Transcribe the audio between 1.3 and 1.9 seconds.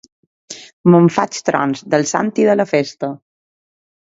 trons